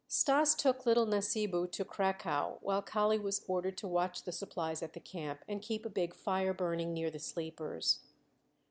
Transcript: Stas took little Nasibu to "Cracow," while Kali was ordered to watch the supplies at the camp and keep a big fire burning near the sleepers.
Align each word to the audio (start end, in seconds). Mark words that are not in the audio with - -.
Stas 0.07 0.55
took 0.55 0.87
little 0.87 1.05
Nasibu 1.05 1.67
to 1.69 1.85
"Cracow," 1.85 2.57
while 2.61 2.81
Kali 2.81 3.19
was 3.19 3.45
ordered 3.47 3.77
to 3.77 3.87
watch 3.87 4.23
the 4.23 4.31
supplies 4.31 4.81
at 4.81 4.93
the 4.93 4.99
camp 4.99 5.43
and 5.47 5.61
keep 5.61 5.85
a 5.85 5.89
big 5.89 6.15
fire 6.15 6.55
burning 6.55 6.91
near 6.91 7.11
the 7.11 7.19
sleepers. 7.19 7.99